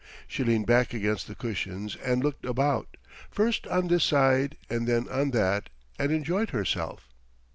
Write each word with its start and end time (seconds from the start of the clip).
She 0.27 0.43
leaned 0.43 0.65
back 0.65 0.95
against 0.95 1.27
the 1.27 1.35
cushions 1.35 1.95
and 1.97 2.23
looked 2.23 2.43
about, 2.43 2.97
first 3.29 3.67
on 3.67 3.85
this 3.87 4.03
side 4.03 4.57
and 4.67 4.87
then 4.87 5.07
on 5.09 5.29
that, 5.29 5.69
and 5.99 6.11
enjoyed 6.11 6.49
herself. 6.49 7.07